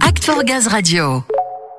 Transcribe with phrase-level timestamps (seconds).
[0.00, 1.22] Act for Gaz Radio.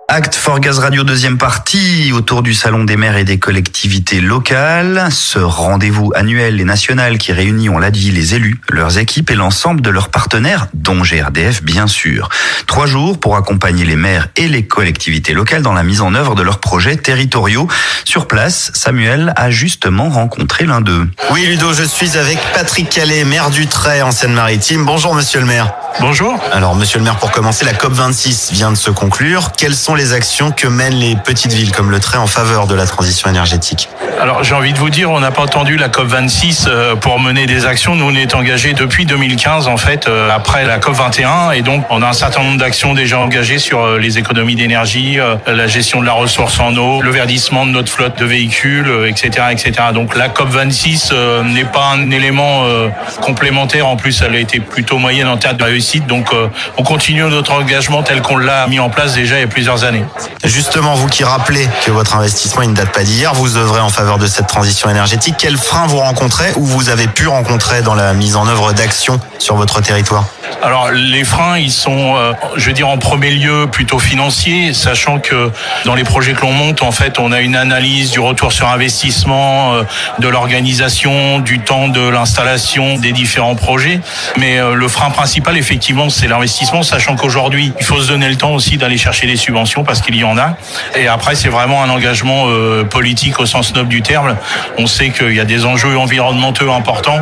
[0.07, 5.07] Act for Gaz Radio deuxième partie autour du Salon des maires et des collectivités locales.
[5.11, 9.35] Ce rendez-vous annuel et national qui réunit, on l'a dit, les élus, leurs équipes et
[9.35, 12.29] l'ensemble de leurs partenaires, dont GRDF bien sûr.
[12.67, 16.35] Trois jours pour accompagner les maires et les collectivités locales dans la mise en œuvre
[16.35, 17.67] de leurs projets territoriaux.
[18.05, 21.09] Sur place, Samuel a justement rencontré l'un d'eux.
[21.31, 24.85] Oui Ludo, je suis avec Patrick Calais, maire du Trait en Seine-Maritime.
[24.85, 25.73] Bonjour monsieur le maire.
[25.99, 26.39] Bonjour.
[26.51, 29.51] Alors monsieur le maire, pour commencer, la COP26 vient de se conclure.
[29.57, 32.75] Quelles sont les actions que mènent les petites villes comme le Trait en faveur de
[32.75, 33.89] la transition énergétique?
[34.19, 37.45] Alors j'ai envie de vous dire, on n'a pas attendu la COP26 euh, pour mener
[37.45, 37.95] des actions.
[37.95, 42.01] Nous on est engagés depuis 2015 en fait, euh, après la COP21 et donc on
[42.01, 46.07] a un certain nombre d'actions déjà engagées sur euh, les économies d'énergie, la gestion de
[46.07, 49.71] la ressource en eau, le verdissement de notre flotte de véhicules, etc., etc.
[49.93, 52.63] Donc la COP26 n'est pas un élément
[53.21, 53.87] complémentaire.
[53.87, 56.07] En plus, elle a été plutôt moyenne en termes de réussite.
[56.07, 56.29] Donc
[56.77, 59.83] on continue notre engagement tel qu'on l'a mis en place déjà il y a plusieurs
[59.83, 60.03] années.
[60.43, 63.89] Justement, vous qui rappelez que votre investissement il ne date pas d'hier, vous œuvrez en
[63.89, 65.35] faveur de cette transition énergétique.
[65.37, 69.19] Quels freins vous rencontrez ou vous avez pu rencontrer dans la mise en œuvre d'actions
[69.37, 70.23] sur votre territoire?
[70.61, 75.19] Alors les freins, ils sont, euh, je veux dire en premier lieu plutôt financiers, sachant
[75.19, 75.51] que
[75.85, 78.67] dans les projets que l'on monte, en fait, on a une analyse du retour sur
[78.67, 79.83] investissement, euh,
[80.19, 83.99] de l'organisation, du temps de l'installation des différents projets.
[84.37, 88.35] Mais euh, le frein principal, effectivement, c'est l'investissement, sachant qu'aujourd'hui, il faut se donner le
[88.35, 90.57] temps aussi d'aller chercher des subventions parce qu'il y en a.
[90.95, 92.47] Et après, c'est vraiment un engagement
[92.89, 94.35] politique au sens noble du terme.
[94.77, 97.19] On sait qu'il y a des enjeux environnementaux importants,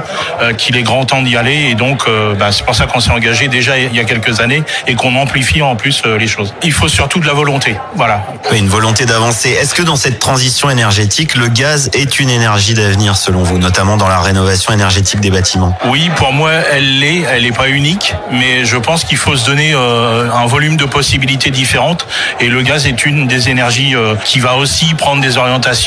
[0.57, 2.05] qu'il est grand temps d'y aller, et donc
[2.37, 5.15] bah, c'est pour ça qu'on s'est engagé déjà il y a quelques années et qu'on
[5.15, 6.53] amplifie en plus euh, les choses.
[6.63, 7.75] Il faut surtout de la volonté.
[7.95, 8.25] Voilà.
[8.51, 9.49] Une volonté d'avancer.
[9.49, 13.97] Est-ce que dans cette transition énergétique, le gaz est une énergie d'avenir selon vous, notamment
[13.97, 15.77] dans la rénovation énergétique des bâtiments?
[15.85, 17.23] Oui, pour moi, elle l'est.
[17.29, 20.85] Elle n'est pas unique, mais je pense qu'il faut se donner euh, un volume de
[20.85, 22.07] possibilités différentes.
[22.39, 25.85] Et le gaz est une des énergies euh, qui va aussi prendre des orientations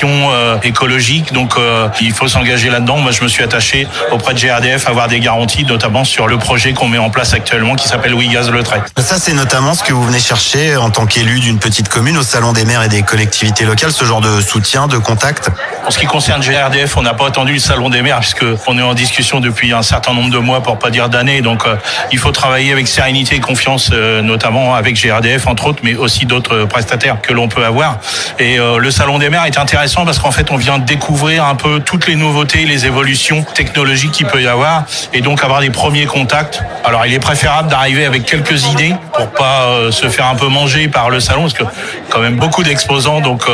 [0.62, 1.32] écologiques.
[1.32, 1.54] Donc,
[2.00, 2.98] il faut s'engager là-dedans.
[2.98, 6.38] Moi, je me suis attaché auprès de GRDF à avoir des garanties, notamment sur le
[6.38, 8.82] projet qu'on met en place actuellement qui s'appelle Oui Gaz Le Trait.
[8.98, 12.22] Ça, c'est notamment ce que vous venez chercher en tant qu'élu d'une petite commune au
[12.22, 15.50] Salon des maires et des collectivités locales, ce genre de soutien, de contact
[15.88, 18.82] En ce qui concerne GRDF, on n'a pas attendu le Salon des maires puisqu'on est
[18.82, 21.41] en discussion depuis un certain nombre de mois, pour pas dire d'années.
[21.41, 21.76] Donc, euh,
[22.12, 26.27] il faut travailler avec sérénité et confiance, euh, notamment avec GRDF, entre autres, mais aussi
[26.27, 28.00] d'autres prestataires que l'on peut avoir.
[28.38, 31.54] Et euh, le Salon des maires est intéressant parce qu'en fait, on vient découvrir un
[31.54, 34.84] peu toutes les nouveautés, les évolutions technologiques qu'il peut y avoir
[35.15, 36.62] et donc avoir des premiers contacts.
[36.84, 40.88] Alors, il est préférable d'arriver avec quelques idées pour pas se faire un peu manger
[40.88, 41.65] par le salon, parce que
[42.10, 43.44] quand même beaucoup d'exposants, donc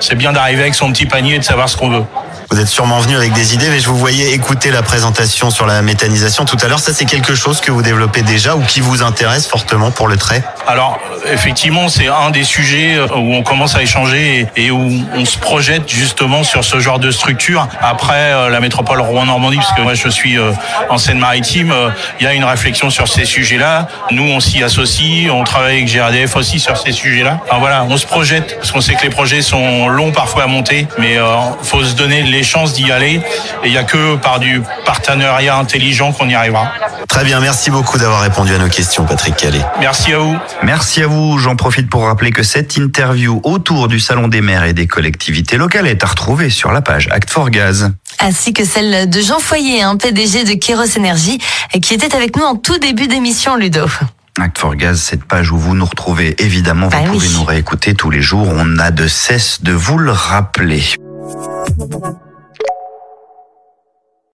[0.00, 2.04] c'est bien d'arriver avec son petit panier et de savoir ce qu'on veut.
[2.52, 5.64] Vous êtes sûrement venu avec des idées, mais je vous voyais écouter la présentation sur
[5.64, 6.80] la méthanisation tout à l'heure.
[6.80, 10.18] Ça, c'est quelque chose que vous développez déjà ou qui vous intéresse fortement pour le
[10.18, 10.44] trait?
[10.66, 11.00] Alors,
[11.32, 15.38] effectivement, c'est un des sujets euh, où on commence à échanger et où on se
[15.38, 17.66] projette justement sur ce genre de structure.
[17.80, 20.52] Après euh, la métropole Rouen-Normandie, parce que moi je suis euh,
[20.90, 21.74] en Seine-Maritime,
[22.20, 23.88] il y a une réflexion sur ces sujets-là.
[24.10, 27.40] Nous, on s'y associe, on travaille avec GRDF aussi sur ces sujets-là.
[27.48, 30.46] Enfin voilà, on se projette parce qu'on sait que les projets sont longs parfois à
[30.48, 33.20] monter, mais il faut se donner les chances d'y aller.
[33.62, 36.72] Et il n'y a que par du partenariat intelligent qu'on y arrivera.
[37.08, 39.64] Très bien, merci beaucoup d'avoir répondu à nos questions, Patrick Calais.
[39.80, 40.36] Merci à vous.
[40.62, 41.38] Merci à vous.
[41.38, 45.56] J'en profite pour rappeler que cette interview autour du Salon des maires et des collectivités
[45.56, 47.92] locales est à retrouver sur la page Act for Gaz.
[48.18, 51.38] Ainsi que celle de Jean Foyer, un PDG de Kéros Énergie,
[51.82, 53.86] qui était avec nous en tout début d'émission, Ludo.
[54.40, 57.94] Act for Gaz, cette page où vous nous retrouvez, évidemment, vous bah pouvez nous réécouter
[57.94, 58.48] tous les jours.
[58.48, 60.82] On n'a de cesse de vous le rappeler.
[61.78, 62.31] Thank you.